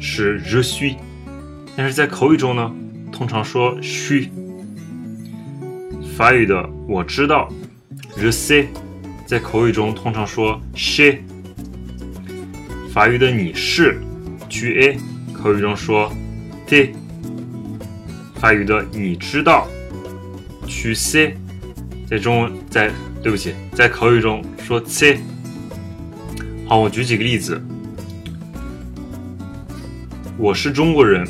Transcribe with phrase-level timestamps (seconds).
[0.00, 0.96] 是 je suis，
[1.76, 2.72] 但是在口语中呢，
[3.12, 4.28] 通常说 “su”。
[6.16, 7.48] 法语的我知道
[8.16, 8.66] je sais，
[9.26, 11.18] 在口语中通常说 she。
[12.92, 14.00] 法语的你是
[14.48, 14.98] tu es，
[15.32, 16.12] 口语中说
[16.66, 16.92] “t”
[18.34, 19.68] 法语的你知道
[20.66, 21.34] ，tu sais，
[22.08, 22.90] 在中文在
[23.22, 25.20] 对不起，在口语中说 c。
[26.66, 27.60] 好，我举几个例子。
[30.40, 31.26] 我是中国人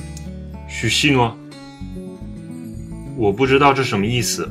[0.69, 1.33] ，je suis chinois。
[3.17, 4.47] 我不知道这什么意思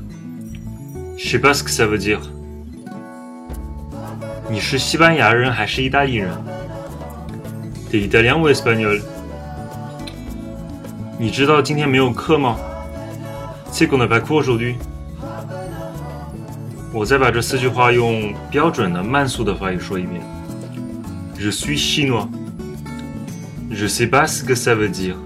[1.15, 2.17] sais pas ce que ça veut dire。
[4.49, 6.31] 你是西班牙人还是意大利人
[7.91, 8.99] ？t'es italien ou espagnol？
[11.19, 12.57] 你知道今天没有课吗
[13.71, 14.77] ？C'est qu'on n'a pas cours aujourd'hui。
[16.91, 20.19] 我再把这四句话用标准的慢速的法语说一遍。
[21.37, 22.27] Je suis chinois.
[23.70, 25.16] Je sais pas ce que ça veut dire.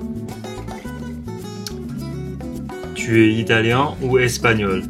[2.94, 4.83] Tu es italien ou espagnol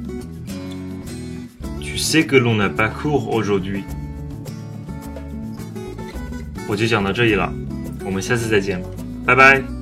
[1.81, 3.85] Tu sais que l'on n'a pas cours aujourd'hui.
[6.69, 7.53] 我就讲到这里了，
[8.05, 8.83] 我们下次再见，
[9.25, 9.80] 拜拜。